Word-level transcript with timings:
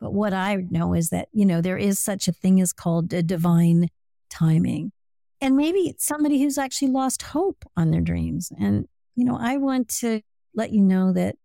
But 0.00 0.12
what 0.12 0.32
I 0.32 0.56
know 0.70 0.94
is 0.94 1.10
that, 1.10 1.28
you 1.32 1.46
know, 1.46 1.60
there 1.60 1.78
is 1.78 1.98
such 1.98 2.28
a 2.28 2.32
thing 2.32 2.60
as 2.60 2.72
called 2.72 3.12
a 3.12 3.22
divine 3.22 3.88
timing. 4.28 4.92
And 5.40 5.56
maybe 5.56 5.80
it's 5.80 6.04
somebody 6.04 6.42
who's 6.42 6.58
actually 6.58 6.92
lost 6.92 7.22
hope 7.22 7.64
on 7.76 7.90
their 7.90 8.00
dreams. 8.00 8.50
And, 8.58 8.86
you 9.14 9.24
know, 9.24 9.38
I 9.40 9.56
want 9.56 9.88
to 10.00 10.20
let 10.54 10.72
you 10.72 10.82
know 10.82 11.12
that 11.12 11.36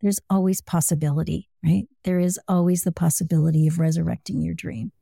there's 0.00 0.20
always 0.28 0.60
possibility, 0.60 1.48
right? 1.64 1.88
There 2.04 2.20
is 2.20 2.38
always 2.48 2.84
the 2.84 2.92
possibility 2.92 3.66
of 3.66 3.78
resurrecting 3.78 4.42
your 4.42 4.54
dream. 4.54 4.92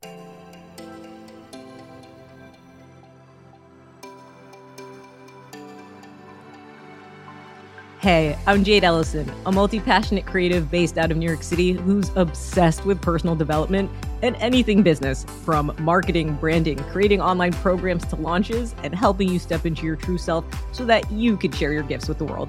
Hey, 8.05 8.37
I'm 8.45 8.63
Jade 8.63 8.83
Elysan, 8.83 9.33
a 9.47 9.51
multi 9.51 9.79
passionate 9.79 10.27
creative 10.27 10.69
based 10.69 10.99
out 10.99 11.09
of 11.09 11.17
New 11.17 11.25
York 11.25 11.41
City 11.41 11.71
who's 11.71 12.11
obsessed 12.15 12.85
with 12.85 13.01
personal 13.01 13.35
development 13.35 13.89
and 14.21 14.35
anything 14.35 14.83
business 14.83 15.25
from 15.43 15.75
marketing, 15.79 16.35
branding, 16.35 16.77
creating 16.91 17.19
online 17.19 17.51
programs 17.51 18.05
to 18.05 18.15
launches, 18.15 18.75
and 18.83 18.93
helping 18.93 19.27
you 19.27 19.39
step 19.39 19.65
into 19.65 19.87
your 19.87 19.95
true 19.95 20.19
self 20.19 20.45
so 20.71 20.85
that 20.85 21.11
you 21.11 21.35
can 21.35 21.51
share 21.51 21.73
your 21.73 21.81
gifts 21.81 22.07
with 22.07 22.19
the 22.19 22.25
world. 22.25 22.47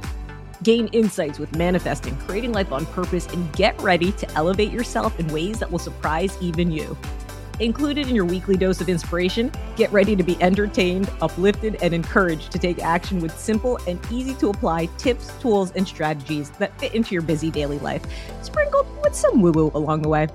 Gain 0.62 0.88
insights 0.88 1.38
with 1.38 1.56
manifesting, 1.56 2.14
creating 2.18 2.52
life 2.52 2.70
on 2.70 2.84
purpose, 2.84 3.26
and 3.28 3.50
get 3.54 3.80
ready 3.80 4.12
to 4.12 4.30
elevate 4.32 4.70
yourself 4.70 5.18
in 5.18 5.26
ways 5.28 5.58
that 5.60 5.72
will 5.72 5.78
surprise 5.78 6.36
even 6.42 6.70
you. 6.70 6.98
Included 7.58 8.06
in 8.06 8.14
your 8.14 8.26
weekly 8.26 8.58
dose 8.58 8.82
of 8.82 8.88
inspiration, 8.90 9.50
get 9.76 9.90
ready 9.90 10.14
to 10.14 10.22
be 10.22 10.40
entertained, 10.42 11.10
uplifted, 11.22 11.82
and 11.82 11.94
encouraged 11.94 12.52
to 12.52 12.58
take 12.58 12.82
action 12.84 13.18
with 13.18 13.36
simple 13.38 13.78
and 13.88 13.98
easy 14.12 14.34
to 14.34 14.50
apply 14.50 14.86
tips, 14.98 15.32
tools, 15.40 15.72
and 15.72 15.88
strategies 15.88 16.50
that 16.50 16.78
fit 16.78 16.94
into 16.94 17.14
your 17.14 17.22
busy 17.22 17.50
daily 17.50 17.78
life, 17.78 18.04
sprinkled 18.42 18.86
with 19.02 19.14
some 19.14 19.40
woo 19.40 19.52
woo 19.52 19.70
along 19.74 20.02
the 20.02 20.08
way. 20.08 20.28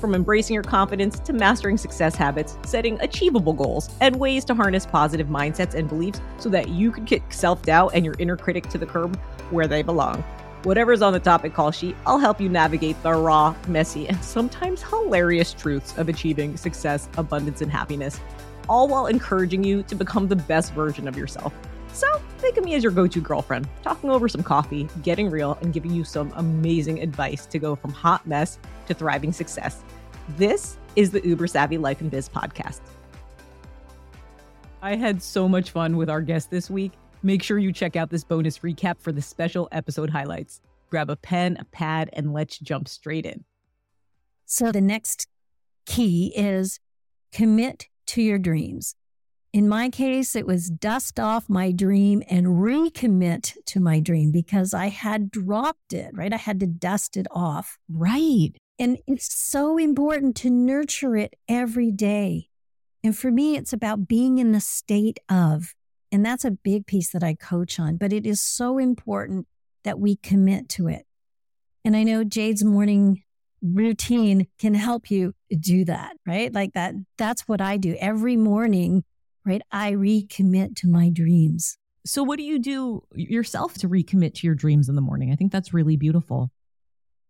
From 0.00 0.12
embracing 0.12 0.54
your 0.54 0.64
confidence 0.64 1.20
to 1.20 1.32
mastering 1.32 1.78
success 1.78 2.16
habits, 2.16 2.58
setting 2.66 3.00
achievable 3.00 3.52
goals, 3.52 3.88
and 4.00 4.16
ways 4.16 4.44
to 4.46 4.54
harness 4.54 4.86
positive 4.86 5.28
mindsets 5.28 5.74
and 5.74 5.88
beliefs 5.88 6.20
so 6.38 6.48
that 6.48 6.68
you 6.68 6.90
can 6.90 7.04
kick 7.04 7.32
self 7.32 7.62
doubt 7.62 7.92
and 7.94 8.04
your 8.04 8.16
inner 8.18 8.36
critic 8.36 8.68
to 8.70 8.78
the 8.78 8.86
curb 8.86 9.16
where 9.50 9.68
they 9.68 9.82
belong. 9.82 10.24
Whatever's 10.66 11.00
on 11.00 11.12
the 11.12 11.20
topic 11.20 11.54
call 11.54 11.70
sheet, 11.70 11.94
I'll 12.06 12.18
help 12.18 12.40
you 12.40 12.48
navigate 12.48 13.00
the 13.04 13.12
raw, 13.12 13.54
messy, 13.68 14.08
and 14.08 14.20
sometimes 14.24 14.82
hilarious 14.82 15.54
truths 15.54 15.96
of 15.96 16.08
achieving 16.08 16.56
success, 16.56 17.08
abundance, 17.16 17.62
and 17.62 17.70
happiness, 17.70 18.18
all 18.68 18.88
while 18.88 19.06
encouraging 19.06 19.62
you 19.62 19.84
to 19.84 19.94
become 19.94 20.26
the 20.26 20.34
best 20.34 20.72
version 20.72 21.06
of 21.06 21.16
yourself. 21.16 21.54
So, 21.92 22.08
think 22.38 22.56
of 22.56 22.64
me 22.64 22.74
as 22.74 22.82
your 22.82 22.90
go 22.90 23.06
to 23.06 23.20
girlfriend, 23.20 23.68
talking 23.84 24.10
over 24.10 24.28
some 24.28 24.42
coffee, 24.42 24.88
getting 25.04 25.30
real, 25.30 25.56
and 25.62 25.72
giving 25.72 25.92
you 25.92 26.02
some 26.02 26.32
amazing 26.34 27.00
advice 27.00 27.46
to 27.46 27.60
go 27.60 27.76
from 27.76 27.92
hot 27.92 28.26
mess 28.26 28.58
to 28.88 28.94
thriving 28.94 29.32
success. 29.32 29.84
This 30.30 30.78
is 30.96 31.12
the 31.12 31.24
Uber 31.24 31.46
Savvy 31.46 31.78
Life 31.78 32.00
and 32.00 32.10
Biz 32.10 32.28
podcast. 32.28 32.80
I 34.82 34.96
had 34.96 35.22
so 35.22 35.48
much 35.48 35.70
fun 35.70 35.96
with 35.96 36.10
our 36.10 36.22
guest 36.22 36.50
this 36.50 36.68
week. 36.68 36.90
Make 37.22 37.42
sure 37.42 37.58
you 37.58 37.72
check 37.72 37.96
out 37.96 38.10
this 38.10 38.24
bonus 38.24 38.60
recap 38.60 38.98
for 38.98 39.12
the 39.12 39.22
special 39.22 39.68
episode 39.72 40.10
highlights. 40.10 40.60
Grab 40.90 41.10
a 41.10 41.16
pen, 41.16 41.56
a 41.58 41.64
pad, 41.64 42.10
and 42.12 42.32
let's 42.32 42.58
jump 42.58 42.88
straight 42.88 43.26
in. 43.26 43.44
So, 44.44 44.70
the 44.70 44.80
next 44.80 45.26
key 45.86 46.32
is 46.36 46.78
commit 47.32 47.86
to 48.06 48.22
your 48.22 48.38
dreams. 48.38 48.94
In 49.52 49.68
my 49.68 49.88
case, 49.88 50.36
it 50.36 50.46
was 50.46 50.68
dust 50.68 51.18
off 51.18 51.48
my 51.48 51.72
dream 51.72 52.22
and 52.28 52.46
recommit 52.46 53.54
to 53.64 53.80
my 53.80 54.00
dream 54.00 54.30
because 54.30 54.74
I 54.74 54.88
had 54.88 55.30
dropped 55.30 55.94
it, 55.94 56.10
right? 56.14 56.32
I 56.32 56.36
had 56.36 56.60
to 56.60 56.66
dust 56.66 57.16
it 57.16 57.26
off. 57.30 57.78
Right. 57.88 58.50
And 58.78 58.98
it's 59.06 59.34
so 59.34 59.78
important 59.78 60.36
to 60.36 60.50
nurture 60.50 61.16
it 61.16 61.34
every 61.48 61.90
day. 61.90 62.48
And 63.02 63.16
for 63.16 63.30
me, 63.30 63.56
it's 63.56 63.72
about 63.72 64.06
being 64.06 64.36
in 64.36 64.52
the 64.52 64.60
state 64.60 65.20
of 65.30 65.74
and 66.12 66.24
that's 66.24 66.44
a 66.44 66.50
big 66.50 66.86
piece 66.86 67.10
that 67.10 67.24
I 67.24 67.34
coach 67.34 67.80
on, 67.80 67.96
but 67.96 68.12
it 68.12 68.26
is 68.26 68.40
so 68.40 68.78
important 68.78 69.46
that 69.84 69.98
we 69.98 70.16
commit 70.16 70.68
to 70.70 70.88
it. 70.88 71.06
And 71.84 71.96
I 71.96 72.02
know 72.02 72.24
Jade's 72.24 72.64
morning 72.64 73.22
routine 73.62 74.46
can 74.58 74.74
help 74.74 75.10
you 75.10 75.34
do 75.58 75.84
that, 75.84 76.16
right? 76.26 76.52
Like 76.52 76.72
that, 76.74 76.94
that's 77.18 77.42
what 77.42 77.60
I 77.60 77.76
do 77.76 77.96
every 78.00 78.36
morning, 78.36 79.04
right? 79.44 79.62
I 79.72 79.92
recommit 79.92 80.76
to 80.76 80.88
my 80.88 81.10
dreams. 81.10 81.76
So, 82.04 82.22
what 82.22 82.38
do 82.38 82.44
you 82.44 82.60
do 82.60 83.02
yourself 83.14 83.74
to 83.74 83.88
recommit 83.88 84.34
to 84.34 84.46
your 84.46 84.54
dreams 84.54 84.88
in 84.88 84.94
the 84.94 85.00
morning? 85.00 85.32
I 85.32 85.36
think 85.36 85.50
that's 85.50 85.74
really 85.74 85.96
beautiful. 85.96 86.50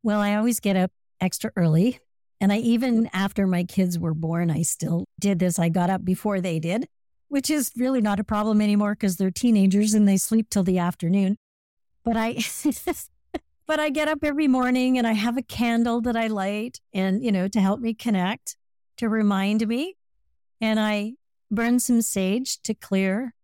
Well, 0.03 0.21
I 0.21 0.37
always 0.37 0.61
get 0.61 0.77
up 0.77 0.91
extra 1.21 1.51
early. 1.57 1.99
And 2.41 2.53
I 2.53 2.59
even 2.59 3.09
after 3.15 3.47
my 3.47 3.65
kids 3.65 3.99
were 3.99 4.13
born, 4.13 4.51
I 4.51 4.61
still 4.63 5.07
did 5.19 5.39
this. 5.39 5.59
I 5.59 5.71
got 5.71 5.89
up 5.89 6.05
before 6.05 6.43
they 6.43 6.59
did 6.59 6.87
which 7.37 7.51
is 7.51 7.71
really 7.77 8.01
not 8.01 8.19
a 8.19 8.25
problem 8.25 8.63
anymore 8.63 8.95
because 8.95 9.19
they're 9.19 9.31
teenagers 9.31 9.93
and 9.93 10.09
they 10.09 10.17
sleep 10.17 10.49
till 10.49 10.63
the 10.63 10.79
afternoon. 10.79 11.37
But 12.03 12.17
I, 12.17 12.39
but 13.67 13.79
I 13.79 13.91
get 13.91 14.09
up 14.09 14.21
every 14.25 14.49
morning 14.49 14.97
and 14.97 15.07
I 15.07 15.13
have 15.13 15.37
a 15.37 15.43
candle 15.43 16.01
that 16.01 16.17
I 16.17 16.29
light 16.29 16.81
and, 16.95 17.23
you 17.23 17.31
know, 17.31 17.47
to 17.47 17.61
help 17.61 17.79
me 17.79 17.93
connect, 17.93 18.57
to 18.97 19.11
remind 19.11 19.69
me. 19.69 19.97
And 20.63 20.81
I 20.81 21.13
burn 21.51 21.79
some 21.79 22.01
sage 22.01 22.63
to 22.63 22.73
clear. 22.73 23.35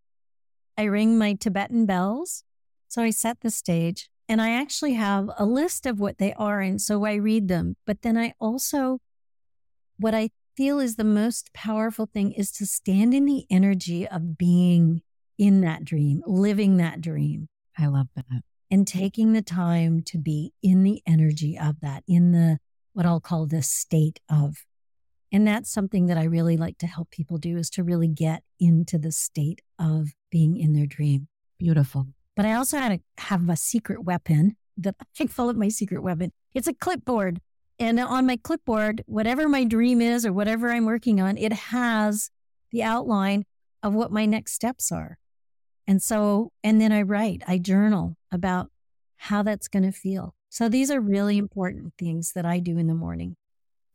I 0.79 0.85
ring 0.85 1.19
my 1.19 1.35
Tibetan 1.35 1.85
bells. 1.85 2.45
So 2.89 3.03
I 3.03 3.11
set 3.11 3.43
the 3.43 3.51
stage 3.51 4.09
and 4.27 4.41
I 4.41 4.53
actually 4.53 4.95
have 4.95 5.29
a 5.37 5.45
list 5.45 5.85
of 5.85 6.01
what 6.01 6.17
they 6.17 6.33
are. 6.33 6.61
And 6.61 6.81
so 6.81 7.05
I 7.05 7.17
read 7.17 7.49
them. 7.49 7.77
But 7.85 8.01
then 8.01 8.17
I 8.17 8.33
also, 8.41 9.01
what 9.99 10.15
I 10.15 10.31
feel 10.57 10.79
is 10.79 10.97
the 10.97 11.05
most 11.05 11.53
powerful 11.53 12.07
thing 12.07 12.33
is 12.33 12.51
to 12.53 12.67
stand 12.67 13.15
in 13.15 13.25
the 13.25 13.45
energy 13.51 14.07
of 14.07 14.37
being 14.37 15.03
in 15.39 15.61
that 15.63 15.85
dream, 15.85 16.23
living 16.27 16.77
that 16.77 17.01
dream. 17.01 17.49
I 17.79 17.87
love 17.87 18.09
that. 18.17 18.43
And 18.71 18.87
taking 18.87 19.33
the 19.33 19.43
time 19.43 20.03
to 20.07 20.19
be 20.19 20.53
in 20.63 20.83
the 20.83 21.03
energy 21.07 21.59
of 21.59 21.81
that, 21.81 22.05
in 22.07 22.33
the 22.33 22.59
what 22.93 23.07
I'll 23.07 23.21
call 23.21 23.47
the 23.47 23.63
state 23.63 24.21
of. 24.31 24.57
And 25.33 25.47
that's 25.47 25.73
something 25.73 26.07
that 26.07 26.19
I 26.19 26.25
really 26.25 26.57
like 26.57 26.79
to 26.79 26.87
help 26.87 27.11
people 27.11 27.39
do 27.39 27.57
is 27.57 27.71
to 27.71 27.83
really 27.83 28.09
get 28.09 28.43
into 28.61 28.99
the 28.99 29.13
state 29.13 29.63
of 29.79 30.09
being 30.31 30.59
in 30.59 30.75
their 30.75 30.87
dream. 30.87 31.29
Beautiful. 31.59 32.09
But 32.37 32.45
I 32.45 32.55
also 32.55 32.79
had 32.79 32.91
to 32.91 33.25
have 33.25 33.49
a 33.49 33.57
secret 33.57 34.05
weapon 34.05 34.57
that 34.77 34.95
I 35.21 35.27
call 35.27 35.51
it 35.51 35.57
my 35.57 35.69
secret 35.69 36.03
weapon. 36.03 36.33
It's 36.55 36.69
a 36.69 36.75
clipboard 36.75 37.41
and 37.79 37.99
on 37.99 38.27
my 38.27 38.37
clipboard, 38.37 39.03
whatever 39.07 39.49
my 39.49 39.65
dream 39.65 40.01
is 40.01 40.25
or 40.27 40.33
whatever 40.33 40.71
I'm 40.71 40.87
working 40.87 41.21
on, 41.21 41.37
it 41.37 41.53
has 41.53 42.31
the 42.71 42.83
outline 42.83 43.45
of 43.83 43.95
what 43.95 44.13
my 44.13 44.27
next 44.27 44.53
steps 44.53 44.93
are. 44.93 45.19
And 45.87 46.03
so, 46.03 46.53
and 46.63 46.81
then 46.81 46.93
I 46.93 47.03
write, 47.03 47.43
I 47.47 47.59
journal 47.59 48.17
about 48.31 48.71
how 49.17 49.43
that's 49.43 49.69
going 49.69 49.83
to 49.83 49.93
feel. 49.93 50.35
So 50.49 50.69
these 50.69 50.91
are 50.91 51.01
really 51.01 51.39
important 51.39 51.95
things 51.99 52.33
that 52.35 52.45
I 52.45 52.59
do 52.59 52.79
in 52.79 52.87
the 52.87 52.95
morning. 52.95 53.37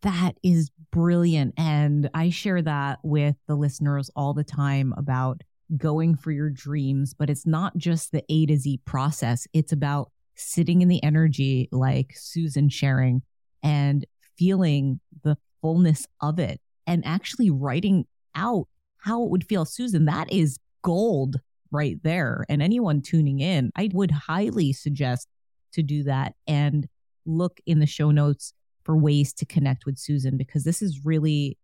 That 0.02 0.34
is 0.44 0.70
brilliant. 0.92 1.54
And 1.58 2.10
I 2.14 2.30
share 2.30 2.62
that 2.62 3.00
with 3.04 3.36
the 3.48 3.56
listeners 3.56 4.12
all 4.16 4.34
the 4.34 4.44
time 4.44 4.94
about 4.98 5.42
going 5.76 6.16
for 6.16 6.32
your 6.32 6.50
dreams, 6.50 7.14
but 7.14 7.30
it's 7.30 7.46
not 7.46 7.78
just 7.78 8.12
the 8.12 8.24
A 8.30 8.46
to 8.46 8.58
Z 8.58 8.82
process. 8.86 9.48
It's 9.54 9.72
about 9.72 10.12
sitting 10.36 10.82
in 10.82 10.88
the 10.88 11.04
energy, 11.04 11.68
like 11.72 12.14
Susan 12.16 12.70
sharing, 12.70 13.22
and 13.64 14.06
feeling 14.38 15.00
the 15.24 15.38
fullness 15.62 16.06
of 16.22 16.40
it 16.40 16.62
and 16.86 17.06
actually 17.06 17.50
writing 17.50 18.06
out 18.36 18.68
how 19.00 19.24
it 19.24 19.30
would 19.30 19.44
feel. 19.44 19.66
Susan, 19.66 20.06
that 20.06 20.32
is 20.32 20.58
gold 20.82 21.38
right 21.72 22.02
there. 22.04 22.46
And 22.50 22.62
anyone 22.62 23.02
tuning 23.02 23.40
in, 23.40 23.72
I 23.76 23.90
would 23.94 24.12
highly 24.12 24.74
suggest 24.74 25.28
to 25.74 25.84
do 25.84 26.04
that 26.04 26.34
and 26.48 26.88
look 27.26 27.60
in 27.66 27.80
the 27.80 27.86
show 27.86 28.12
notes 28.12 28.54
for 28.84 28.96
ways 28.96 29.34
to 29.34 29.46
connect 29.46 29.86
with 29.86 29.98
Susan 29.98 30.38
because 30.38 30.64
this 30.64 30.82
is 30.82 31.06
really, 31.06 31.58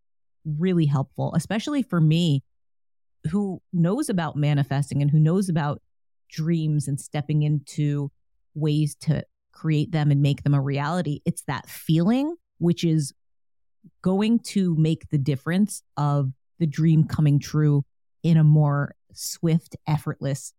really 0.45 0.85
helpful, 0.85 1.33
especially 1.35 1.81
for 1.81 2.01
me 2.01 2.43
who 3.31 3.61
knows 3.71 4.09
about 4.09 4.35
manifesting 4.35 5.01
and 5.01 5.09
who 5.09 5.19
knows 5.19 5.47
about 5.47 5.81
dreams 6.29 6.87
and 6.87 6.99
stepping 6.99 7.43
into 7.43 8.11
ways 8.53 8.95
to 8.95 9.23
create 9.53 9.91
them 9.91 10.11
and 10.11 10.21
make 10.21 10.43
them 10.43 10.53
a 10.53 10.61
reality. 10.61 11.21
It's 11.25 11.43
that 11.43 11.69
feeling, 11.69 12.35
which 12.57 12.83
is 12.83 13.13
going 14.01 14.39
to 14.39 14.75
make 14.75 15.09
the 15.09 15.17
difference 15.17 15.83
of 15.97 16.31
the 16.59 16.67
dream 16.67 17.05
coming 17.05 17.39
true 17.39 17.83
in 18.23 18.37
a 18.37 18.43
more 18.43 18.95
swift, 19.13 19.75
effortless, 19.87 20.53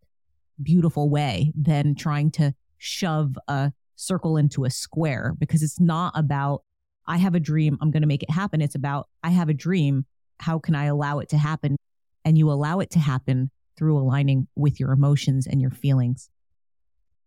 beautiful 0.62 1.10
way 1.10 1.52
than 1.56 1.94
trying 1.94 2.30
to 2.30 2.54
shove 2.78 3.36
a 3.48 3.72
circle 3.96 4.36
into 4.36 4.64
a 4.64 4.70
square 4.70 5.34
because 5.38 5.62
it's 5.62 5.80
not 5.80 6.12
about, 6.16 6.62
I 7.06 7.16
have 7.18 7.34
a 7.34 7.40
dream, 7.40 7.78
I'm 7.80 7.90
going 7.90 8.02
to 8.02 8.08
make 8.08 8.22
it 8.22 8.30
happen. 8.30 8.60
It's 8.60 8.74
about, 8.74 9.08
I 9.22 9.30
have 9.30 9.48
a 9.48 9.54
dream, 9.54 10.04
how 10.40 10.58
can 10.58 10.74
I 10.74 10.86
allow 10.86 11.18
it 11.18 11.28
to 11.30 11.38
happen? 11.38 11.76
And 12.24 12.38
you 12.38 12.50
allow 12.50 12.80
it 12.80 12.90
to 12.90 12.98
happen 12.98 13.50
through 13.76 13.98
aligning 13.98 14.46
with 14.56 14.78
your 14.78 14.92
emotions 14.92 15.46
and 15.46 15.60
your 15.60 15.70
feelings. 15.70 16.30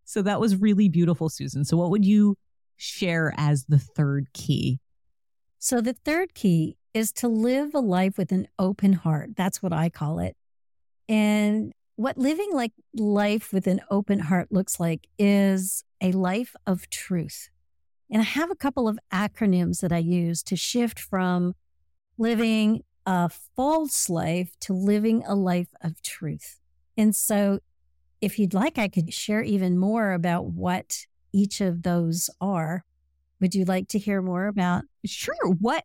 So 0.07 0.21
that 0.21 0.39
was 0.39 0.55
really 0.55 0.87
beautiful, 0.87 1.27
Susan. 1.27 1.65
So 1.65 1.75
what 1.75 1.89
would 1.89 2.05
you 2.05 2.37
share 2.77 3.33
as 3.35 3.65
the 3.65 3.77
third 3.77 4.31
key? 4.33 4.79
So 5.59 5.81
the 5.81 5.93
third 5.93 6.33
key 6.33 6.77
is 6.93 7.11
to 7.11 7.27
live 7.27 7.75
a 7.75 7.79
life 7.79 8.17
with 8.17 8.31
an 8.31 8.47
open 8.57 8.93
heart. 8.93 9.31
That's 9.35 9.61
what 9.61 9.73
I 9.73 9.89
call 9.89 10.19
it. 10.19 10.37
And 11.09 11.73
what 11.97 12.17
living 12.17 12.51
like 12.53 12.71
life 12.93 13.51
with 13.51 13.67
an 13.67 13.81
open 13.91 14.19
heart 14.19 14.47
looks 14.49 14.79
like 14.79 15.07
is 15.19 15.83
a 16.01 16.13
life 16.13 16.55
of 16.65 16.89
truth. 16.89 17.49
And 18.09 18.21
I 18.21 18.25
have 18.25 18.49
a 18.49 18.55
couple 18.55 18.87
of 18.87 18.97
acronyms 19.11 19.81
that 19.81 19.91
I 19.91 19.97
use 19.97 20.41
to 20.43 20.55
shift 20.55 21.01
from 21.01 21.53
living 22.17 22.83
a 23.05 23.29
false 23.57 24.09
life 24.09 24.51
to 24.61 24.73
living 24.73 25.25
a 25.27 25.35
life 25.35 25.67
of 25.81 26.01
truth. 26.01 26.61
And 26.95 27.13
so, 27.13 27.59
if 28.21 28.39
you'd 28.39 28.53
like, 28.53 28.77
I 28.77 28.87
could 28.87 29.13
share 29.13 29.43
even 29.43 29.77
more 29.77 30.13
about 30.13 30.47
what 30.47 31.05
each 31.33 31.61
of 31.61 31.83
those 31.83 32.29
are. 32.41 32.83
Would 33.39 33.53
you 33.53 33.65
like 33.65 33.87
to 33.89 33.99
hear 33.99 34.21
more 34.21 34.47
about? 34.47 34.83
Sure. 35.05 35.35
What? 35.59 35.83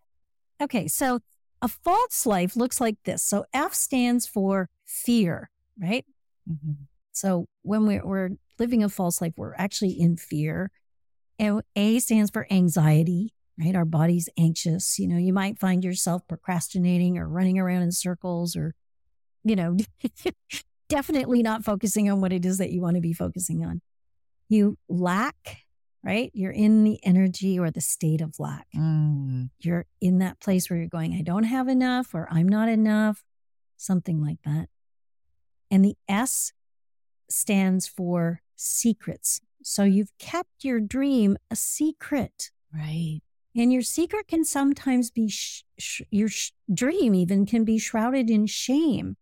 Okay. 0.61 0.89
So, 0.89 1.21
a 1.61 1.69
false 1.69 2.27
life 2.27 2.57
looks 2.57 2.81
like 2.81 2.97
this. 3.05 3.23
So, 3.23 3.45
F 3.53 3.75
stands 3.75 4.27
for 4.27 4.69
fear, 4.85 5.51
right? 5.81 6.05
Mm-hmm. 6.51 6.85
So, 7.13 7.47
when 7.63 7.87
we're, 7.87 8.05
we're 8.05 8.31
living 8.59 8.83
a 8.83 8.89
false 8.89 9.21
life, 9.21 9.35
we're 9.37 9.55
actually 9.55 10.01
in 10.01 10.17
fear. 10.17 10.71
And 11.39 11.63
A 11.77 11.99
stands 11.99 12.31
for 12.31 12.47
anxiety, 12.51 13.35
right? 13.59 13.77
Our 13.77 13.85
body's 13.85 14.29
anxious. 14.39 14.99
You 14.99 15.09
know, 15.09 15.19
you 15.19 15.33
might 15.33 15.59
find 15.59 15.85
yourself 15.85 16.27
procrastinating 16.27 17.19
or 17.19 17.29
running 17.29 17.59
around 17.59 17.83
in 17.83 17.93
circles 17.93 18.57
or, 18.57 18.75
you 19.45 19.57
know, 19.57 19.77
definitely 20.93 21.43
not 21.43 21.65
focusing 21.65 22.11
on 22.11 22.21
what 22.21 22.33
it 22.33 22.45
is 22.45 22.59
that 22.59 22.71
you 22.71 22.81
want 22.81 22.97
to 22.97 23.01
be 23.01 23.13
focusing 23.13 23.65
on. 23.65 23.81
You 24.49 24.77
lack, 24.89 25.59
right? 26.05 26.31
You're 26.35 26.53
in 26.53 26.85
the 26.85 26.99
energy 27.03 27.59
or 27.59 27.71
the 27.71 27.81
state 27.81 28.21
of 28.21 28.39
lack. 28.39 28.67
Mm. 28.77 29.51
You're 29.61 29.87
in 30.01 30.19
that 30.19 30.41
place 30.41 30.69
where 30.69 30.79
you're 30.79 30.89
going, 30.89 31.15
I 31.15 31.23
don't 31.23 31.45
have 31.45 31.69
enough 31.69 32.15
or 32.15 32.29
I'm 32.31 32.49
not 32.49 32.69
enough, 32.69 33.25
something 33.77 34.21
like 34.21 34.39
that. 34.45 34.69
And 35.71 35.85
the 35.85 35.97
S 36.09 36.53
stands 37.31 37.87
for 37.87 38.43
secrets. 38.57 39.41
So 39.63 39.85
you've 39.85 40.13
kept 40.19 40.65
your 40.65 40.81
dream 40.81 41.39
a 41.51 41.57
secret. 41.57 42.51
Right. 42.75 43.21
And 43.57 43.73
your 43.73 43.83
secret 43.83 44.29
can 44.29 44.45
sometimes 44.45 45.11
be, 45.11 45.29
sh- 45.29 45.65
sh- 45.79 46.03
your 46.11 46.29
sh- 46.29 46.53
dream 46.73 47.15
even 47.15 47.47
can 47.47 47.65
be 47.65 47.79
shrouded 47.79 48.29
in 48.29 48.47
shame. 48.47 49.17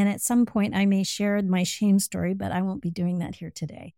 And 0.00 0.08
at 0.08 0.22
some 0.22 0.46
point, 0.46 0.74
I 0.74 0.86
may 0.86 1.04
share 1.04 1.42
my 1.42 1.62
shame 1.62 1.98
story, 1.98 2.32
but 2.32 2.52
I 2.52 2.62
won't 2.62 2.80
be 2.80 2.88
doing 2.88 3.18
that 3.18 3.34
here 3.34 3.52
today. 3.54 3.92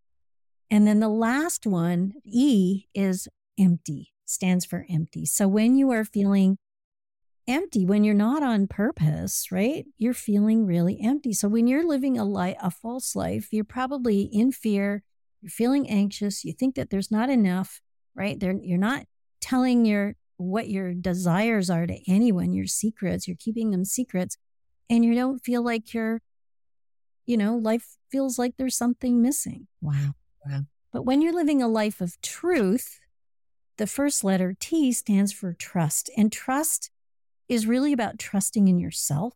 And 0.69 0.85
then 0.85 0.99
the 0.99 1.09
last 1.09 1.65
one, 1.65 2.15
E, 2.25 2.87
is 2.93 3.29
empty, 3.57 4.13
stands 4.25 4.65
for 4.65 4.85
empty. 4.91 5.27
So 5.27 5.47
when 5.47 5.77
you 5.77 5.93
are 5.93 6.05
feeling 6.05 6.59
empty, 7.47 7.87
when 7.87 8.03
you're 8.03 8.15
not 8.17 8.43
on 8.43 8.67
purpose, 8.67 9.53
right, 9.53 9.87
you're 9.97 10.13
feeling 10.13 10.67
really 10.67 10.99
empty. 11.01 11.33
So 11.33 11.47
when 11.47 11.69
you're 11.69 11.87
living 11.87 12.19
a 12.19 12.25
life, 12.25 12.57
a 12.61 12.73
false 12.73 13.15
life, 13.15 13.53
you're 13.53 13.63
probably 13.63 14.23
in 14.23 14.51
fear, 14.51 15.05
you're 15.41 15.51
feeling 15.51 15.89
anxious, 15.89 16.45
you 16.45 16.53
think 16.53 16.75
that 16.75 16.91
there's 16.91 17.13
not 17.13 17.31
enough, 17.31 17.81
right? 18.17 18.41
There, 18.41 18.59
you're 18.61 18.77
not 18.77 19.07
telling 19.41 19.85
your 19.85 20.17
what 20.37 20.69
your 20.69 20.95
desires 20.95 21.71
are 21.71 21.87
to 21.87 22.11
anyone, 22.11 22.53
your 22.53 22.67
secrets, 22.67 23.29
you're 23.29 23.37
keeping 23.39 23.71
them 23.71 23.85
secrets, 23.85 24.37
and 24.93 25.03
you 25.07 25.15
don't 25.15 25.39
feel 25.39 25.65
like 25.65 25.95
you're, 25.95 26.21
you 27.25 27.39
know, 27.39 27.57
life 27.57 27.97
feels 28.11 28.39
like 28.39 28.59
there's 28.59 28.77
something 28.77 29.23
missing. 29.23 29.67
Wow. 29.81 30.13
Wow. 30.45 30.67
But 30.93 31.07
when 31.07 31.23
you're 31.23 31.33
living 31.33 31.63
a 31.63 31.67
life 31.67 32.03
of 32.03 32.21
truth, 32.21 33.01
the 33.79 33.87
first 33.87 34.23
letter 34.23 34.55
T 34.61 34.93
stands 34.93 35.33
for 35.33 35.55
trust. 35.55 36.11
And 36.15 36.31
trust 36.31 36.91
is 37.49 37.67
really 37.67 37.95
about 37.95 38.19
trusting 38.19 38.69
in 38.69 38.79
yourself. 38.79 39.33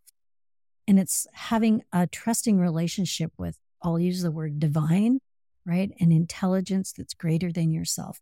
And 0.86 0.98
it's 0.98 1.26
having 1.32 1.84
a 1.90 2.06
trusting 2.06 2.60
relationship 2.60 3.32
with, 3.38 3.56
I'll 3.82 3.98
use 3.98 4.20
the 4.20 4.30
word 4.30 4.60
divine, 4.60 5.20
right? 5.64 5.90
An 5.98 6.12
intelligence 6.12 6.92
that's 6.92 7.14
greater 7.14 7.50
than 7.50 7.72
yourself. 7.72 8.20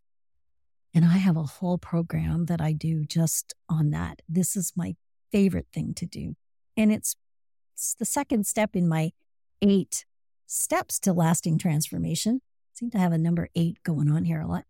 And 0.93 1.03
I 1.03 1.17
have 1.17 1.35
a 1.35 1.43
whole 1.43 1.77
program 1.77 2.45
that 2.45 2.61
I 2.61 2.71
do 2.71 3.03
just 3.03 3.53
on 3.67 3.89
that. 3.89 4.21
This 4.29 4.55
is 4.55 4.71
my 4.73 4.95
favorite 5.33 5.67
thing 5.73 5.93
to 5.95 6.05
do. 6.05 6.37
And 6.77 6.93
it's, 6.93 7.17
it's 7.75 7.93
the 7.93 8.05
second 8.05 8.47
step 8.47 8.73
in 8.73 8.87
my 8.87 9.11
eight 9.61 10.05
steps 10.45 10.97
to 11.01 11.11
lasting 11.11 11.57
transformation. 11.57 12.39
I 12.41 12.71
seem 12.73 12.89
to 12.91 12.97
have 12.97 13.11
a 13.11 13.17
number 13.17 13.49
eight 13.53 13.83
going 13.83 14.09
on 14.09 14.23
here 14.23 14.39
a 14.39 14.47
lot. 14.47 14.63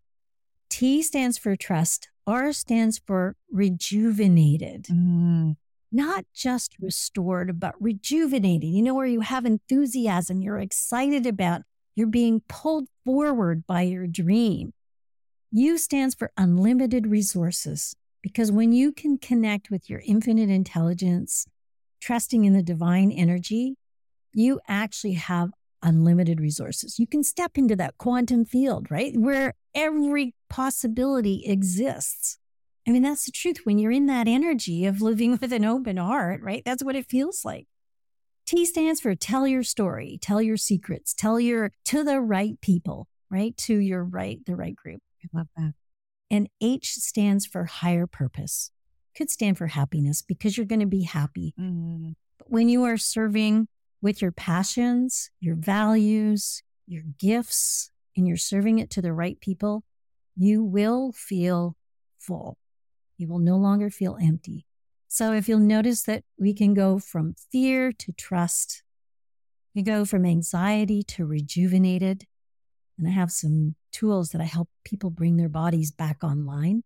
T 0.68 1.02
stands 1.02 1.38
for 1.38 1.54
trust. 1.54 2.08
R 2.26 2.52
stands 2.52 3.00
for 3.06 3.36
rejuvenated. 3.50 4.86
Mm. 4.90 5.54
Not 5.92 6.24
just 6.34 6.74
restored, 6.80 7.60
but 7.60 7.76
rejuvenated. 7.80 8.68
You 8.70 8.82
know, 8.82 8.94
where 8.94 9.06
you 9.06 9.20
have 9.20 9.46
enthusiasm, 9.46 10.42
you're 10.42 10.58
excited 10.58 11.26
about, 11.26 11.62
you're 11.94 12.08
being 12.08 12.42
pulled 12.48 12.88
forward 13.04 13.68
by 13.68 13.82
your 13.82 14.08
dream. 14.08 14.72
U 15.52 15.78
stands 15.78 16.16
for 16.16 16.32
unlimited 16.36 17.06
resources 17.06 17.94
because 18.20 18.50
when 18.50 18.72
you 18.72 18.90
can 18.90 19.16
connect 19.16 19.70
with 19.70 19.88
your 19.88 20.02
infinite 20.04 20.50
intelligence, 20.50 21.46
trusting 22.00 22.44
in 22.44 22.52
the 22.52 22.62
divine 22.62 23.10
energy, 23.10 23.76
you 24.32 24.60
actually 24.68 25.14
have 25.14 25.50
unlimited 25.82 26.40
resources. 26.40 26.98
You 26.98 27.06
can 27.06 27.22
step 27.22 27.52
into 27.56 27.76
that 27.76 27.96
quantum 27.98 28.44
field, 28.44 28.90
right? 28.90 29.12
Where 29.16 29.54
every 29.74 30.34
possibility 30.48 31.44
exists. 31.46 32.38
I 32.86 32.92
mean, 32.92 33.02
that's 33.02 33.26
the 33.26 33.32
truth. 33.32 33.58
When 33.64 33.78
you're 33.78 33.92
in 33.92 34.06
that 34.06 34.28
energy 34.28 34.86
of 34.86 35.00
living 35.00 35.32
with 35.40 35.52
an 35.52 35.64
open 35.64 35.96
heart, 35.96 36.42
right? 36.42 36.62
That's 36.64 36.84
what 36.84 36.96
it 36.96 37.08
feels 37.08 37.44
like. 37.44 37.66
T 38.46 38.64
stands 38.64 39.00
for 39.00 39.14
tell 39.14 39.46
your 39.46 39.64
story, 39.64 40.18
tell 40.20 40.40
your 40.40 40.56
secrets, 40.56 41.12
tell 41.12 41.40
your 41.40 41.72
to 41.86 42.04
the 42.04 42.20
right 42.20 42.60
people, 42.60 43.08
right? 43.30 43.56
To 43.58 43.76
your 43.76 44.04
right, 44.04 44.38
the 44.46 44.54
right 44.54 44.76
group. 44.76 45.00
I 45.24 45.38
love 45.38 45.48
that. 45.56 45.72
And 46.30 46.48
H 46.60 46.92
stands 46.92 47.46
for 47.46 47.64
higher 47.64 48.06
purpose. 48.06 48.70
Could 49.16 49.30
stand 49.30 49.56
for 49.56 49.68
happiness 49.68 50.22
because 50.22 50.56
you're 50.56 50.66
going 50.66 50.80
to 50.80 50.86
be 50.86 51.04
happy. 51.04 51.54
Mm-hmm. 51.58 52.10
But 52.38 52.50
when 52.50 52.68
you 52.68 52.84
are 52.84 52.98
serving 52.98 53.68
with 54.02 54.20
your 54.20 54.32
passions, 54.32 55.30
your 55.40 55.56
values, 55.56 56.62
your 56.86 57.02
gifts, 57.18 57.90
and 58.16 58.28
you're 58.28 58.36
serving 58.36 58.78
it 58.78 58.90
to 58.90 59.02
the 59.02 59.12
right 59.12 59.40
people, 59.40 59.84
you 60.36 60.62
will 60.62 61.12
feel 61.12 61.76
full. 62.18 62.58
You 63.16 63.28
will 63.28 63.38
no 63.38 63.56
longer 63.56 63.88
feel 63.88 64.18
empty. 64.20 64.66
So 65.08 65.32
if 65.32 65.48
you'll 65.48 65.60
notice 65.60 66.02
that 66.02 66.24
we 66.38 66.52
can 66.52 66.74
go 66.74 66.98
from 66.98 67.34
fear 67.50 67.92
to 67.92 68.12
trust, 68.12 68.82
we 69.74 69.82
go 69.82 70.04
from 70.04 70.26
anxiety 70.26 71.02
to 71.04 71.24
rejuvenated, 71.24 72.26
and 72.98 73.08
I 73.08 73.12
have 73.12 73.30
some 73.30 73.76
tools 73.92 74.30
that 74.30 74.40
I 74.40 74.44
help 74.44 74.68
people 74.84 75.10
bring 75.10 75.36
their 75.36 75.48
bodies 75.48 75.90
back 75.90 76.22
online 76.22 76.82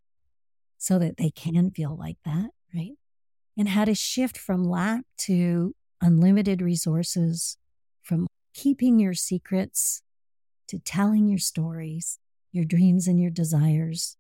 so 0.81 0.99
that 0.99 1.19
they 1.19 1.31
can 1.31 1.71
feel 1.71 1.95
like 1.95 2.17
that, 2.25 2.51
right? 2.75 2.95
And 3.57 3.69
how 3.69 3.85
to 3.85 3.95
shift 3.95 4.39
from 4.39 4.65
lack 4.65 5.03
to 5.19 5.75
unlimited 6.01 6.63
resources, 6.63 7.59
from 8.03 8.27
keeping 8.55 8.99
your 8.99 9.13
secrets 9.13 10.01
to 10.69 10.79
telling 10.79 11.29
your 11.29 11.39
stories, 11.39 12.19
your 12.51 12.65
dreams 12.65 13.07
and 13.07 13.21
your 13.21 13.31
desires, 13.31 14.17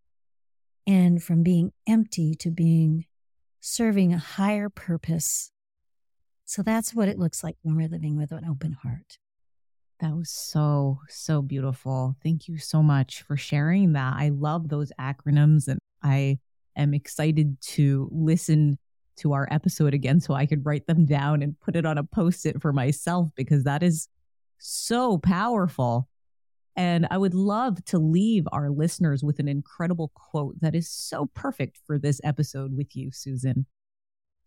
and 0.86 1.22
from 1.22 1.42
being 1.42 1.72
empty 1.88 2.34
to 2.34 2.50
being 2.50 3.06
serving 3.60 4.12
a 4.12 4.18
higher 4.18 4.68
purpose. 4.68 5.50
So 6.44 6.62
that's 6.62 6.94
what 6.94 7.08
it 7.08 7.18
looks 7.18 7.42
like 7.42 7.56
when 7.62 7.76
we're 7.76 7.88
living 7.88 8.18
with 8.18 8.32
an 8.32 8.44
open 8.44 8.76
heart. 8.82 9.16
That 10.00 10.14
was 10.14 10.28
so, 10.28 10.98
so 11.08 11.40
beautiful. 11.40 12.16
Thank 12.22 12.48
you 12.48 12.58
so 12.58 12.82
much 12.82 13.22
for 13.22 13.38
sharing 13.38 13.94
that. 13.94 14.14
I 14.18 14.28
love 14.28 14.68
those 14.68 14.92
acronyms 15.00 15.66
and 15.66 15.78
I 16.02 16.38
am 16.76 16.94
excited 16.94 17.60
to 17.62 18.08
listen 18.12 18.78
to 19.18 19.32
our 19.32 19.46
episode 19.50 19.94
again 19.94 20.20
so 20.20 20.34
I 20.34 20.46
could 20.46 20.64
write 20.64 20.86
them 20.86 21.04
down 21.04 21.42
and 21.42 21.58
put 21.60 21.76
it 21.76 21.84
on 21.84 21.98
a 21.98 22.04
post 22.04 22.46
it 22.46 22.60
for 22.60 22.72
myself 22.72 23.28
because 23.36 23.64
that 23.64 23.82
is 23.82 24.08
so 24.58 25.18
powerful. 25.18 26.08
And 26.76 27.06
I 27.10 27.18
would 27.18 27.34
love 27.34 27.84
to 27.86 27.98
leave 27.98 28.46
our 28.52 28.70
listeners 28.70 29.22
with 29.22 29.38
an 29.38 29.48
incredible 29.48 30.12
quote 30.14 30.58
that 30.60 30.74
is 30.74 30.88
so 30.88 31.28
perfect 31.34 31.78
for 31.86 31.98
this 31.98 32.20
episode 32.24 32.76
with 32.76 32.96
you, 32.96 33.10
Susan. 33.12 33.66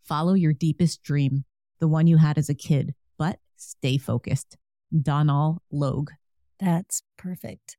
Follow 0.02 0.34
your 0.34 0.52
deepest 0.52 1.02
dream, 1.02 1.44
the 1.78 1.88
one 1.88 2.06
you 2.06 2.16
had 2.16 2.36
as 2.36 2.48
a 2.48 2.54
kid, 2.54 2.94
but 3.18 3.38
stay 3.56 3.98
focused. 3.98 4.56
Donal 5.02 5.62
Logue. 5.70 6.10
That's 6.58 7.02
perfect. 7.16 7.76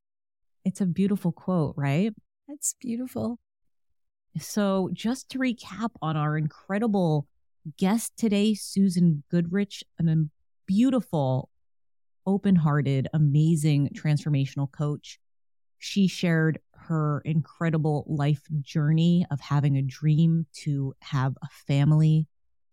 It's 0.64 0.80
a 0.80 0.86
beautiful 0.86 1.32
quote, 1.32 1.74
right? 1.76 2.12
That's 2.48 2.74
beautiful. 2.80 3.38
So, 4.38 4.90
just 4.92 5.30
to 5.30 5.38
recap 5.38 5.90
on 6.02 6.16
our 6.16 6.36
incredible 6.36 7.26
guest 7.78 8.12
today, 8.16 8.54
Susan 8.54 9.22
Goodrich, 9.30 9.82
a 9.98 10.16
beautiful, 10.66 11.48
open 12.26 12.56
hearted, 12.56 13.08
amazing 13.14 13.90
transformational 13.94 14.70
coach. 14.70 15.18
She 15.78 16.08
shared 16.08 16.58
her 16.74 17.22
incredible 17.24 18.04
life 18.08 18.42
journey 18.60 19.26
of 19.30 19.40
having 19.40 19.76
a 19.76 19.82
dream 19.82 20.46
to 20.64 20.94
have 21.00 21.36
a 21.42 21.48
family. 21.66 22.26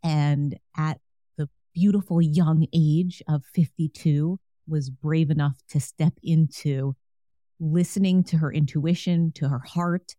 And 0.04 0.58
at 0.78 1.00
the 1.38 1.50
beautiful 1.74 2.22
young 2.22 2.68
age 2.74 3.22
of 3.28 3.44
52, 3.54 4.40
was 4.68 4.90
brave 4.90 5.30
enough 5.30 5.62
to 5.70 5.80
step 5.80 6.14
into 6.24 6.96
listening 7.60 8.24
to 8.24 8.38
her 8.38 8.52
intuition, 8.52 9.32
to 9.34 9.50
her 9.50 9.60
heart, 9.60 10.16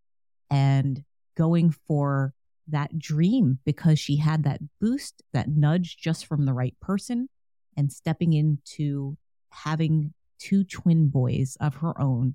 and 0.51 1.03
going 1.35 1.71
for 1.71 2.35
that 2.69 2.99
dream 2.99 3.59
because 3.65 3.99
she 3.99 4.17
had 4.17 4.45
that 4.45 4.61
boost, 4.81 5.23
that 5.33 5.49
nudge 5.49 5.97
just 5.97 6.27
from 6.27 6.47
the 6.47 6.53
right 6.53 6.75
person, 6.81 7.29
and 7.77 7.93
stepping 7.93 8.33
into 8.33 9.17
having 9.51 10.13
two 10.39 10.65
twin 10.65 11.09
boys 11.09 11.57
of 11.61 11.77
her 11.77 11.99
own 12.01 12.35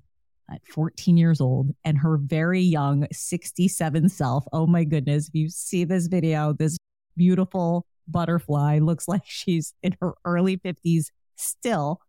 at 0.50 0.66
14 0.66 1.16
years 1.16 1.40
old 1.40 1.74
and 1.84 1.98
her 1.98 2.16
very 2.16 2.60
young 2.60 3.06
67 3.12 4.08
self. 4.08 4.44
Oh 4.52 4.66
my 4.66 4.84
goodness. 4.84 5.28
If 5.28 5.34
you 5.34 5.48
see 5.48 5.84
this 5.84 6.06
video, 6.06 6.52
this 6.52 6.76
beautiful 7.16 7.86
butterfly 8.08 8.78
looks 8.78 9.06
like 9.06 9.22
she's 9.26 9.74
in 9.82 9.96
her 10.00 10.14
early 10.24 10.56
50s 10.56 11.06
still. 11.36 12.00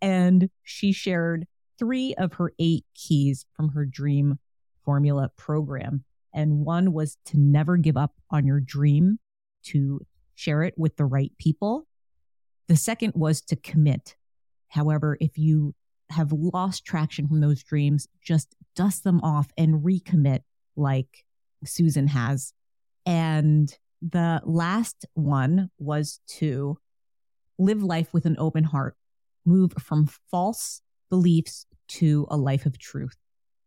And 0.00 0.48
she 0.62 0.92
shared 0.92 1.46
three 1.78 2.14
of 2.14 2.34
her 2.34 2.52
eight 2.58 2.84
keys 2.94 3.44
from 3.54 3.70
her 3.70 3.84
dream 3.84 4.38
formula 4.84 5.30
program. 5.36 6.04
And 6.32 6.64
one 6.64 6.92
was 6.92 7.16
to 7.26 7.38
never 7.38 7.76
give 7.76 7.96
up 7.96 8.14
on 8.30 8.46
your 8.46 8.60
dream, 8.60 9.18
to 9.64 10.00
share 10.34 10.62
it 10.62 10.74
with 10.76 10.96
the 10.96 11.04
right 11.04 11.32
people. 11.38 11.86
The 12.68 12.76
second 12.76 13.14
was 13.16 13.40
to 13.42 13.56
commit. 13.56 14.16
However, 14.68 15.16
if 15.20 15.36
you 15.36 15.74
have 16.10 16.32
lost 16.32 16.84
traction 16.84 17.28
from 17.28 17.40
those 17.40 17.62
dreams, 17.62 18.06
just 18.22 18.54
dust 18.76 19.04
them 19.04 19.20
off 19.22 19.50
and 19.58 19.84
recommit 19.84 20.40
like 20.76 21.24
Susan 21.64 22.06
has. 22.08 22.52
And 23.06 23.72
the 24.02 24.40
last 24.44 25.04
one 25.14 25.70
was 25.78 26.20
to 26.38 26.78
live 27.58 27.82
life 27.82 28.14
with 28.14 28.24
an 28.24 28.36
open 28.38 28.64
heart, 28.64 28.96
move 29.44 29.72
from 29.78 30.08
false 30.30 30.80
beliefs 31.10 31.66
to 31.88 32.26
a 32.30 32.36
life 32.36 32.66
of 32.66 32.78
truth. 32.78 33.16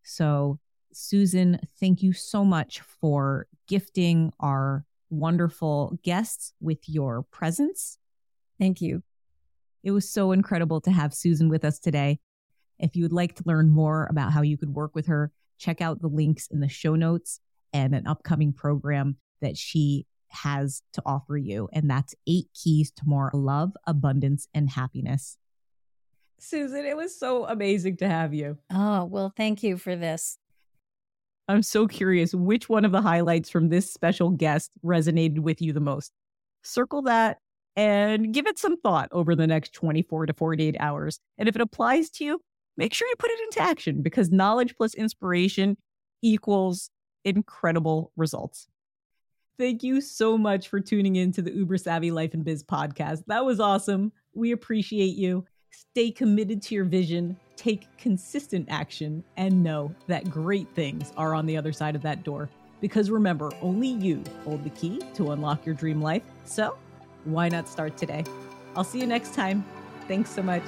So, 0.03 0.60
Susan, 0.95 1.59
thank 1.79 2.01
you 2.01 2.13
so 2.13 2.43
much 2.43 2.81
for 2.81 3.47
gifting 3.67 4.31
our 4.39 4.85
wonderful 5.09 5.97
guests 6.03 6.53
with 6.59 6.88
your 6.88 7.23
presence. 7.23 7.97
Thank 8.59 8.81
you. 8.81 9.03
It 9.83 9.91
was 9.91 10.09
so 10.09 10.31
incredible 10.31 10.81
to 10.81 10.91
have 10.91 11.13
Susan 11.13 11.50
with 11.50 11.65
us 11.65 11.79
today. 11.79 12.19
If 12.79 12.95
you 12.95 13.03
would 13.03 13.13
like 13.13 13.35
to 13.35 13.43
learn 13.45 13.69
more 13.69 14.07
about 14.09 14.31
how 14.31 14.41
you 14.41 14.57
could 14.57 14.73
work 14.73 14.95
with 14.95 15.07
her, 15.07 15.31
check 15.57 15.81
out 15.81 16.01
the 16.01 16.07
links 16.07 16.47
in 16.47 16.59
the 16.59 16.69
show 16.69 16.95
notes 16.95 17.39
and 17.73 17.93
an 17.93 18.07
upcoming 18.07 18.53
program 18.53 19.17
that 19.41 19.57
she 19.57 20.05
has 20.29 20.81
to 20.93 21.01
offer 21.05 21.38
you. 21.38 21.69
And 21.73 21.89
that's 21.89 22.15
eight 22.27 22.47
keys 22.53 22.91
to 22.91 23.03
more 23.05 23.29
love, 23.33 23.73
abundance, 23.85 24.47
and 24.53 24.69
happiness. 24.69 25.38
Susan, 26.39 26.85
it 26.85 26.97
was 26.97 27.17
so 27.17 27.45
amazing 27.45 27.97
to 27.97 28.07
have 28.07 28.33
you. 28.33 28.57
Oh, 28.71 29.05
well, 29.05 29.31
thank 29.35 29.63
you 29.63 29.77
for 29.77 29.95
this. 29.95 30.38
I'm 31.47 31.63
so 31.63 31.88
curious 31.88 32.33
which 32.33 32.69
one 32.69 32.85
of 32.85 32.91
the 32.91 33.01
highlights 33.01 33.50
from 33.50 33.69
this 33.69 33.91
special 33.91 34.29
guest 34.29 34.71
resonated 34.83 35.39
with 35.39 35.62
you 35.62 35.73
the 35.73 35.79
most. 35.79 36.12
Circle 36.63 37.03
that 37.03 37.39
and 37.75 38.33
give 38.33 38.47
it 38.47 38.59
some 38.59 38.79
thought 38.79 39.09
over 39.12 39.35
the 39.35 39.47
next 39.47 39.73
24 39.73 40.27
to 40.27 40.33
48 40.33 40.75
hours. 40.79 41.19
And 41.38 41.50
if 41.50 41.55
it 41.55 41.62
applies 41.62 42.09
to 42.12 42.23
you, 42.23 42.41
make 42.77 42.93
sure 42.93 43.07
you 43.07 43.15
put 43.17 43.31
it 43.31 43.39
into 43.41 43.62
action 43.62 44.01
because 44.01 44.31
knowledge 44.31 44.75
plus 44.77 44.93
inspiration 44.93 45.77
equals 46.21 46.89
incredible 47.25 48.12
results. 48.15 48.67
Thank 49.59 49.83
you 49.83 50.01
so 50.01 50.38
much 50.38 50.67
for 50.67 50.79
tuning 50.79 51.15
in 51.15 51.31
to 51.33 51.41
the 51.41 51.51
Uber 51.51 51.77
Savvy 51.77 52.12
Life 52.12 52.33
and 52.33 52.43
Biz 52.43 52.63
podcast. 52.63 53.23
That 53.27 53.45
was 53.45 53.59
awesome. 53.59 54.12
We 54.33 54.51
appreciate 54.51 55.15
you. 55.15 55.45
Stay 55.71 56.12
committed 56.12 56.62
to 56.63 56.75
your 56.75 56.85
vision, 56.85 57.38
take 57.55 57.88
consistent 57.98 58.67
action, 58.69 59.24
and 59.38 59.63
know 59.63 59.93
that 60.07 60.29
great 60.29 60.67
things 60.75 61.12
are 61.17 61.33
on 61.33 61.45
the 61.45 61.57
other 61.57 61.74
side 61.74 61.95
of 61.95 62.01
that 62.01 62.24
door. 62.24 62.50
Because 62.81 63.10
remember, 63.10 63.51
only 63.62 63.88
you 63.88 64.24
hold 64.43 64.63
the 64.63 64.69
key 64.72 65.01
to 65.13 65.31
unlock 65.31 65.65
your 65.65 65.75
dream 65.75 66.01
life. 66.01 66.24
So, 66.43 66.77
why 67.25 67.48
not 67.50 67.67
start 67.67 67.95
today? 67.98 68.25
I'll 68.75 68.83
see 68.83 69.00
you 69.00 69.07
next 69.07 69.33
time. 69.33 69.63
Thanks 70.07 70.29
so 70.29 70.43
much. 70.43 70.63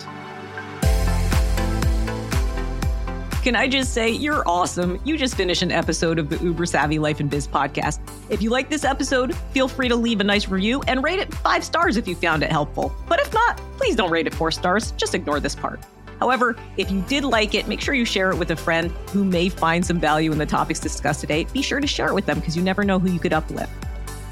Can 3.45 3.55
I 3.55 3.67
just 3.67 3.93
say, 3.93 4.09
you're 4.09 4.41
awesome. 4.47 4.99
You 5.03 5.17
just 5.17 5.35
finished 5.35 5.61
an 5.61 5.71
episode 5.71 6.17
of 6.17 6.29
the 6.29 6.37
Uber 6.37 6.65
Savvy 6.65 6.97
Life 6.97 7.19
and 7.19 7.29
Biz 7.29 7.47
podcast. 7.47 7.99
If 8.29 8.41
you 8.41 8.49
like 8.49 8.71
this 8.71 8.83
episode, 8.83 9.35
feel 9.51 9.67
free 9.67 9.87
to 9.87 9.95
leave 9.95 10.19
a 10.19 10.23
nice 10.23 10.47
review 10.47 10.81
and 10.87 11.03
rate 11.03 11.19
it 11.19 11.31
five 11.31 11.63
stars 11.63 11.95
if 11.95 12.07
you 12.07 12.15
found 12.15 12.41
it 12.41 12.51
helpful. 12.51 12.91
But 13.07 13.19
if 13.19 13.31
not, 13.35 13.57
please 13.77 13.95
don't 13.95 14.09
rate 14.09 14.25
it 14.25 14.33
four 14.33 14.49
stars. 14.49 14.93
Just 14.93 15.13
ignore 15.13 15.39
this 15.39 15.53
part. 15.53 15.79
However, 16.19 16.55
if 16.77 16.91
you 16.91 17.01
did 17.01 17.23
like 17.23 17.55
it, 17.55 17.67
make 17.67 17.81
sure 17.81 17.93
you 17.93 18.05
share 18.05 18.31
it 18.31 18.37
with 18.37 18.51
a 18.51 18.55
friend 18.55 18.91
who 19.11 19.23
may 19.23 19.49
find 19.49 19.85
some 19.85 19.99
value 19.99 20.31
in 20.31 20.37
the 20.37 20.45
topics 20.45 20.79
discussed 20.79 21.21
today. 21.21 21.45
Be 21.51 21.61
sure 21.61 21.79
to 21.79 21.87
share 21.87 22.07
it 22.07 22.13
with 22.13 22.25
them 22.25 22.39
because 22.39 22.55
you 22.55 22.63
never 22.63 22.83
know 22.83 22.99
who 22.99 23.11
you 23.11 23.19
could 23.19 23.33
uplift. 23.33 23.71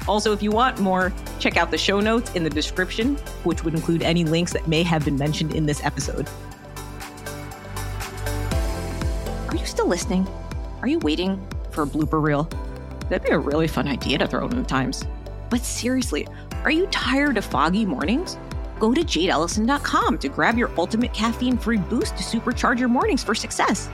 Also, 0.06 0.32
if 0.32 0.42
you 0.42 0.50
want 0.50 0.78
more, 0.80 1.12
check 1.38 1.56
out 1.56 1.70
the 1.70 1.78
show 1.78 2.00
notes 2.00 2.30
in 2.34 2.44
the 2.44 2.50
description, 2.50 3.16
which 3.44 3.64
would 3.64 3.74
include 3.74 4.02
any 4.02 4.24
links 4.24 4.52
that 4.52 4.68
may 4.68 4.82
have 4.82 5.04
been 5.04 5.16
mentioned 5.16 5.54
in 5.54 5.66
this 5.66 5.82
episode. 5.82 6.28
Are 9.48 9.56
you 9.56 9.64
still 9.64 9.86
listening? 9.86 10.28
Are 10.82 10.88
you 10.88 10.98
waiting 10.98 11.46
for 11.70 11.84
a 11.84 11.86
blooper 11.86 12.22
reel? 12.22 12.48
That'd 13.08 13.24
be 13.24 13.30
a 13.30 13.38
really 13.38 13.68
fun 13.68 13.88
idea 13.88 14.18
to 14.18 14.26
throw 14.26 14.46
in 14.46 14.56
the 14.56 14.62
Times. 14.62 15.04
But 15.48 15.64
seriously, 15.64 16.26
are 16.64 16.70
you 16.70 16.86
tired 16.88 17.38
of 17.38 17.44
foggy 17.44 17.86
mornings? 17.86 18.36
Go 18.84 18.92
to 18.92 19.00
jadeelysan.com 19.00 20.18
to 20.18 20.28
grab 20.28 20.58
your 20.58 20.70
ultimate 20.76 21.14
caffeine 21.14 21.56
free 21.56 21.78
boost 21.78 22.18
to 22.18 22.22
supercharge 22.22 22.78
your 22.78 22.90
mornings 22.90 23.24
for 23.24 23.34
success. 23.34 23.88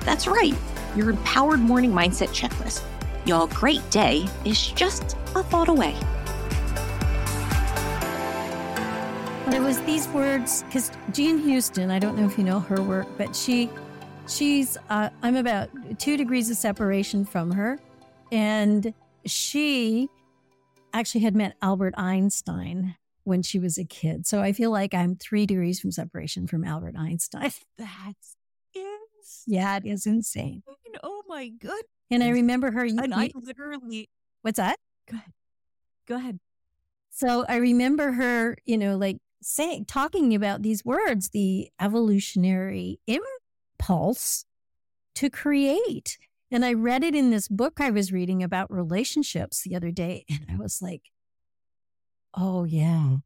That's 0.00 0.26
right, 0.26 0.56
your 0.96 1.10
empowered 1.10 1.60
morning 1.60 1.92
mindset 1.92 2.30
checklist. 2.30 2.82
Your 3.26 3.46
great 3.46 3.88
day 3.90 4.26
is 4.44 4.72
just 4.72 5.16
a 5.36 5.44
thought 5.44 5.68
away. 5.68 5.94
There 9.52 9.62
was 9.62 9.80
these 9.82 10.08
words 10.08 10.64
because 10.64 10.90
Jean 11.12 11.38
Houston, 11.38 11.92
I 11.92 12.00
don't 12.00 12.18
know 12.18 12.26
if 12.26 12.36
you 12.36 12.42
know 12.42 12.58
her 12.58 12.82
work, 12.82 13.06
but 13.16 13.36
she 13.36 13.70
she's 14.26 14.76
uh, 14.90 15.10
i'm 15.22 15.36
about 15.36 15.68
two 15.98 16.16
degrees 16.16 16.50
of 16.50 16.56
separation 16.56 17.24
from 17.24 17.52
her 17.52 17.78
and 18.32 18.94
she 19.26 20.08
actually 20.92 21.20
had 21.20 21.36
met 21.36 21.54
albert 21.60 21.94
einstein 21.98 22.96
when 23.24 23.42
she 23.42 23.58
was 23.58 23.78
a 23.78 23.84
kid 23.84 24.26
so 24.26 24.40
i 24.40 24.52
feel 24.52 24.70
like 24.70 24.94
i'm 24.94 25.16
three 25.16 25.46
degrees 25.46 25.80
from 25.80 25.90
separation 25.90 26.46
from 26.46 26.64
albert 26.64 26.94
einstein 26.96 27.42
that's 27.78 28.36
insane. 28.74 29.44
yeah 29.46 29.76
it 29.76 29.86
is 29.86 30.06
insane 30.06 30.62
oh 31.02 31.22
my 31.28 31.48
god 31.48 31.82
and 32.10 32.22
i 32.22 32.28
remember 32.28 32.70
her 32.70 32.84
and 32.84 33.14
i 33.14 33.30
literally 33.34 34.08
what's 34.42 34.56
that 34.56 34.78
go 35.10 35.16
ahead 35.16 35.32
go 36.06 36.16
ahead 36.16 36.38
so 37.10 37.44
i 37.48 37.56
remember 37.56 38.12
her 38.12 38.56
you 38.64 38.78
know 38.78 38.96
like 38.96 39.18
saying 39.42 39.84
talking 39.84 40.34
about 40.34 40.62
these 40.62 40.84
words 40.84 41.30
the 41.30 41.68
evolutionary 41.80 42.98
impulse 43.06 44.46
to 45.14 45.30
create. 45.30 46.18
And 46.50 46.64
I 46.64 46.72
read 46.72 47.02
it 47.02 47.14
in 47.14 47.30
this 47.30 47.48
book 47.48 47.80
I 47.80 47.90
was 47.90 48.12
reading 48.12 48.42
about 48.42 48.70
relationships 48.70 49.62
the 49.62 49.74
other 49.74 49.90
day. 49.90 50.24
And 50.28 50.46
I 50.50 50.56
was 50.56 50.80
like, 50.82 51.02
oh, 52.36 52.64
yeah. 52.64 53.16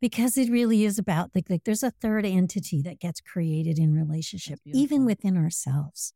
Because 0.00 0.36
it 0.36 0.50
really 0.50 0.84
is 0.84 0.98
about 0.98 1.30
like, 1.34 1.48
like 1.48 1.64
there's 1.64 1.82
a 1.82 1.90
third 1.90 2.26
entity 2.26 2.82
that 2.82 3.00
gets 3.00 3.20
created 3.20 3.78
in 3.78 3.94
relationship, 3.94 4.58
even 4.66 5.06
within 5.06 5.36
ourselves. 5.36 6.12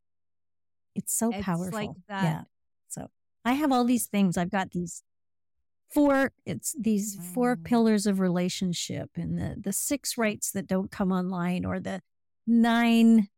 It's 0.95 1.17
so 1.17 1.31
it's 1.33 1.43
powerful. 1.45 1.79
Like 1.79 1.91
that. 2.09 2.23
Yeah. 2.25 2.43
So 2.89 3.07
I 3.45 3.53
have 3.53 3.73
all 3.73 3.85
these 3.85 4.07
things. 4.07 4.37
I've 4.37 4.51
got 4.51 4.73
these 4.73 5.03
four 5.91 6.33
it's 6.45 6.75
these 6.79 7.17
four 7.33 7.57
Mm. 7.57 7.65
pillars 7.65 8.07
of 8.07 8.21
relationship 8.21 9.11
and 9.17 9.39
the 9.39 9.57
the 9.59 9.73
six 9.73 10.19
rights 10.19 10.51
that 10.53 10.67
don't 10.67 10.91
come 10.91 11.11
online 11.11 11.65
or 11.65 11.81
the 11.81 12.03
nine 12.47 13.29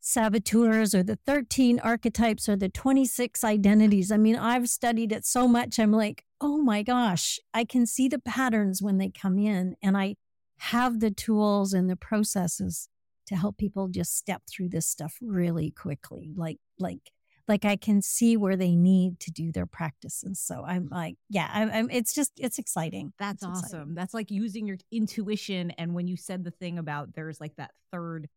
saboteurs 0.00 0.94
or 0.94 1.02
the 1.02 1.16
13 1.26 1.78
archetypes 1.80 2.48
or 2.48 2.56
the 2.56 2.68
26 2.68 3.44
identities. 3.44 4.10
I 4.12 4.16
mean, 4.16 4.36
I've 4.36 4.68
studied 4.68 5.12
it 5.12 5.24
so 5.24 5.46
much. 5.48 5.78
I'm 5.78 5.92
like, 5.92 6.24
oh 6.40 6.58
my 6.58 6.82
gosh, 6.82 7.38
I 7.52 7.64
can 7.64 7.86
see 7.86 8.08
the 8.08 8.18
patterns 8.18 8.82
when 8.82 8.98
they 8.98 9.10
come 9.10 9.38
in, 9.38 9.76
and 9.82 9.96
I 9.96 10.16
have 10.58 11.00
the 11.00 11.10
tools 11.10 11.72
and 11.72 11.88
the 11.88 11.96
processes 11.96 12.88
to 13.26 13.36
help 13.36 13.56
people 13.56 13.88
just 13.88 14.16
step 14.16 14.42
through 14.50 14.68
this 14.68 14.86
stuff 14.86 15.16
really 15.20 15.70
quickly. 15.70 16.32
Like, 16.36 16.58
like, 16.78 17.12
like 17.46 17.64
I 17.64 17.76
can 17.76 18.02
see 18.02 18.36
where 18.36 18.56
they 18.56 18.74
need 18.74 19.20
to 19.20 19.30
do 19.30 19.52
their 19.52 19.66
practices. 19.66 20.40
So 20.40 20.64
I'm 20.64 20.88
like, 20.90 21.16
yeah, 21.28 21.48
I'm, 21.52 21.70
I'm 21.70 21.90
it's 21.90 22.14
just, 22.14 22.32
it's 22.36 22.58
exciting. 22.58 23.12
That's 23.18 23.42
It's 23.42 23.44
awesome. 23.44 23.64
exciting. 23.64 23.94
That's 23.94 24.14
like 24.14 24.30
using 24.30 24.66
your 24.66 24.78
intuition. 24.92 25.70
And 25.72 25.94
when 25.94 26.08
you 26.08 26.16
said 26.16 26.44
the 26.44 26.50
thing 26.50 26.78
about 26.78 27.14
there's 27.14 27.40
like 27.40 27.56
that 27.56 27.70
third 27.92 28.28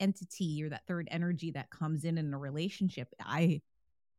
entity 0.00 0.62
or 0.64 0.70
that 0.70 0.86
third 0.88 1.06
energy 1.10 1.52
that 1.52 1.70
comes 1.70 2.04
in 2.04 2.18
in 2.18 2.32
a 2.34 2.38
relationship. 2.38 3.08
I 3.20 3.60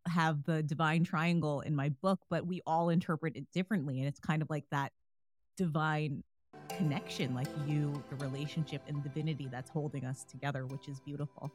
have 0.08 0.44
the 0.44 0.64
divine 0.64 1.04
triangle 1.04 1.62
in 1.62 1.76
my 1.76 1.90
book, 1.90 2.20
but 2.30 2.46
we 2.46 2.62
all 2.66 2.90
interpret 2.90 3.36
it 3.36 3.46
differently. 3.54 4.00
And 4.00 4.08
it's 4.08 4.20
kind 4.20 4.42
of 4.42 4.50
like 4.50 4.66
that 4.72 4.92
divine 5.58 6.24
connection, 6.70 7.34
like 7.36 7.48
you, 7.68 8.02
the 8.10 8.16
relationship 8.26 8.82
and 8.88 9.04
divinity 9.04 9.48
that's 9.52 9.70
holding 9.70 10.06
us 10.06 10.24
together, 10.24 10.66
which 10.66 10.88
is 10.88 11.00
beautiful. 11.00 11.52